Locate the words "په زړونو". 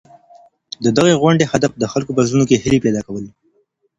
2.17-2.47